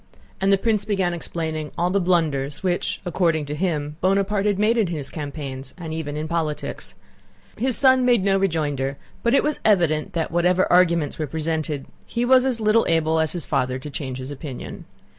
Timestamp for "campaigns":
5.11-5.75